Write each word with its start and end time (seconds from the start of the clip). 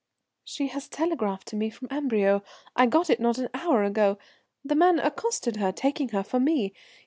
"She 0.43 0.69
has 0.69 0.87
telegraphed 0.89 1.47
to 1.49 1.55
me 1.55 1.69
from 1.69 1.87
Amberieu; 1.91 2.41
I 2.75 2.87
got 2.87 3.11
it 3.11 3.19
not 3.19 3.37
an 3.37 3.49
hour 3.53 3.83
ago. 3.83 4.17
The 4.65 4.73
man 4.73 4.97
accosted 4.97 5.57
her, 5.57 5.71
taking 5.71 6.09
her 6.09 6.23
for 6.23 6.39
me. 6.39 6.73